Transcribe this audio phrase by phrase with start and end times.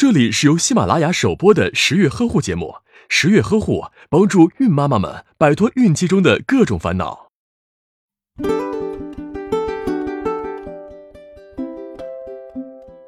[0.00, 2.76] 这里是由喜马拉雅首播的十月呵护节目，
[3.10, 7.28] 十月呵护帮助孕妈妈们摆脱孕期中的各种烦恼。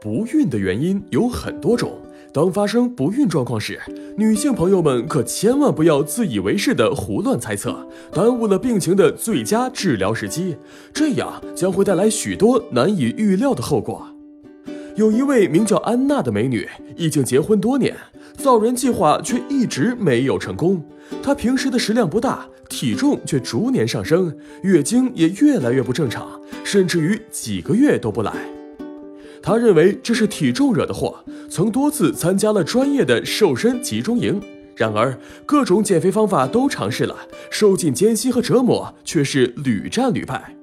[0.00, 1.96] 不孕的原因有很多种，
[2.34, 3.80] 当发生不孕状况时，
[4.18, 10.56] 女性朋友们可千万不要自以为是的胡乱猜测，耽误了病情的最佳治疗时机，
[10.92, 14.16] 这样将会带来许多难以预料的后果。
[15.00, 17.96] 有一位名叫安娜的美女，已经结婚多年，
[18.36, 20.84] 造人计划却一直没有成功。
[21.22, 28.30] 她平时的食量不大，体重却逐年上升，月经也越来越不正常，甚至于几个月都不来。
[29.42, 34.38] 她认为这是体重惹的祸，曾多次参加了专业的瘦身集中营，
[34.76, 37.16] 然而各种减肥方法都尝试了，
[37.50, 40.59] 受尽艰辛和折磨，却是屡战屡败。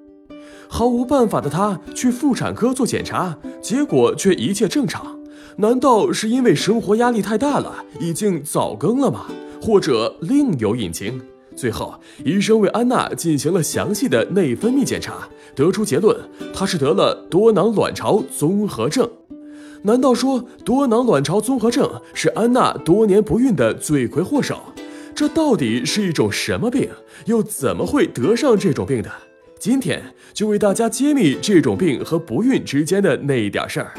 [0.69, 5.19] 毫无办法的她去妇产科做检查，结果却一切正常。
[5.57, 9.25] 难道是因为生活压力太大了，已经早更了吗？
[9.61, 11.21] 或者另有隐情？
[11.55, 16.15] 最后，医生为安娜进行了详细的内分泌检查，得出结论，
[16.53, 19.09] 她是得了多囊卵巢综合症。
[19.81, 24.61] 难道说多囊卵巢综合症是安娜多年不孕的罪魁祸首？
[25.15, 26.89] 这到底是一种什么病？
[27.25, 29.09] 又怎么会得上这种病的？
[29.59, 30.01] 今天
[30.33, 33.93] 就为大家揭秘这种病和不孕之间的那一点事儿。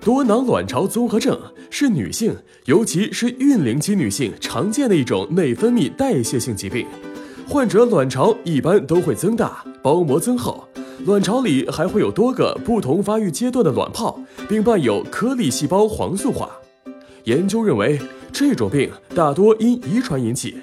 [0.00, 1.38] 多囊卵巢综合症
[1.70, 2.34] 是女性，
[2.66, 6.86] 尤其是孕龄期女性常见的一种内分泌代谢性疾病。
[7.48, 10.68] 患者卵巢一般都会增大，包膜增厚，
[11.06, 16.50] 卵巢里还会有多个不同发育阶段的卵泡，并伴有颗粒细胞黄素化。
[17.24, 17.98] 研究认为，
[18.32, 20.56] 这种病大多因遗传引起，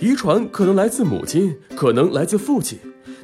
[0.00, 2.78] 遗传可能来自母亲，可能来自父亲。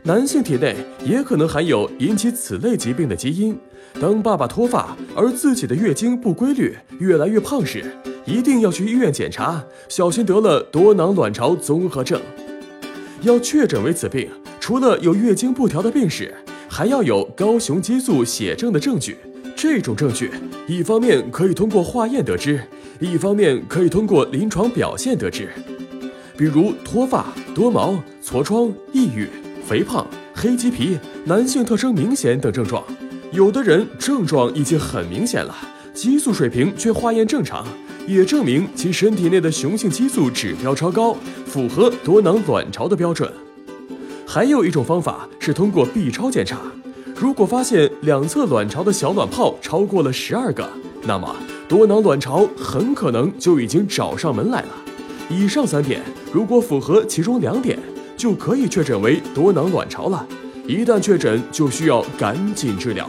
[0.07, 3.59] 男性体内也可能含有引起此类疾病的基因。
[4.01, 7.85] 当爸爸脱发而自己的月经不规律、越来越胖时，
[8.25, 12.21] 一定要去医院检查，小心得了多囊卵巢综合症。
[13.23, 16.33] 要确诊为此病，除了有月经不调的病史，
[16.69, 19.17] 还要有高雄激素血症的证据。
[19.57, 20.31] 这种证据
[20.69, 22.61] 一方面可以通过化验得知，
[23.01, 25.49] 一方面可以通过临床表现得知，
[26.37, 27.27] 比如脱发、
[27.57, 29.29] 多毛、痤疮、抑郁。
[29.67, 32.85] 肥胖、黑鸡皮、男性特征明显等症状，
[33.33, 35.53] 有的人症状已经很明显了，
[35.93, 37.67] 激素水平却化验正常，
[38.07, 43.29] 也证明其身体内的雄性激素指标超高，符合多囊卵巢的标准。
[44.25, 46.59] 还有一种方法是通过 B 超检查，
[47.17, 50.71] 如果发现两侧卵巢的小卵泡超过了十二个，
[51.03, 51.35] 那么
[51.67, 54.69] 多囊卵巢很可能就已经找上门来了。
[55.29, 56.01] 以上三点
[56.33, 57.77] 如果符合其中两点。
[58.17, 60.27] 就可以确诊为多囊卵巢了。
[60.67, 63.09] 一旦确诊，就需要赶紧治疗。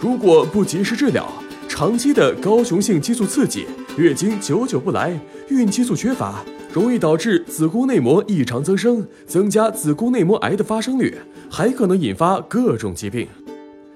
[0.00, 1.30] 如果不及时治疗，
[1.68, 3.66] 长期的高雄性激素刺激，
[3.96, 5.18] 月经久久不来，
[5.48, 11.18] 孕激素缺乏，容易导致子宫内膜异常增生，增加子宫内膜癌的发生率，
[11.50, 13.28] 还可能引发各种疾病。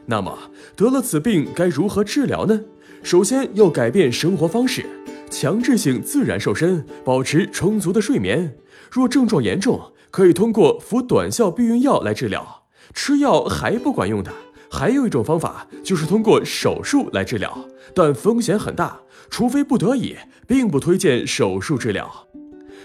[0.06, 0.38] 那么，
[0.76, 2.60] 得了此病该如何治疗呢？
[3.02, 4.84] 首先要改变生活方式，
[5.30, 8.54] 强制性自然瘦身，保持充足的睡眠。
[8.90, 9.80] 若症状严重，
[10.16, 12.62] 可以通过服短效避孕药来治疗，
[12.94, 14.32] 吃药还不管用的，
[14.70, 20.16] 还有一种方法就是通过手术来治疗，但风险很大，除非不得已，
[20.46, 22.10] 并不推荐手术治疗。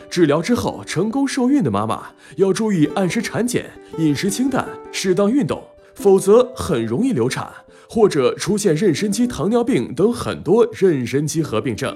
[0.09, 5.63] 治疗之后成功受孕的妈妈要注意按时产检，饮食清淡，适当运动，
[5.95, 7.49] 否则很容易流产
[7.87, 11.95] 或者出现妊娠期糖尿病等很多妊娠期合并症。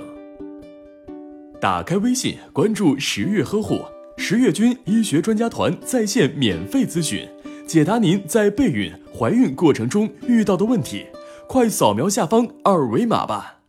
[1.60, 3.82] 打开微信，关注十月呵护。
[4.18, 7.28] 十月军医学专家团在线免费咨询，
[7.68, 11.06] 解答您在备孕、怀孕过程中遇到的问题。
[11.48, 13.60] 快扫描下方二维码吧。